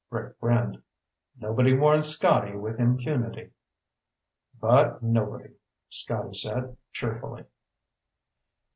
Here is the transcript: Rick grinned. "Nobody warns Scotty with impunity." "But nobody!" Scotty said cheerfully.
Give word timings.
Rick 0.09 0.39
grinned. 0.41 0.81
"Nobody 1.39 1.77
warns 1.77 2.07
Scotty 2.07 2.55
with 2.57 2.79
impunity." 2.79 3.51
"But 4.59 5.03
nobody!" 5.03 5.53
Scotty 5.89 6.33
said 6.33 6.75
cheerfully. 6.91 7.43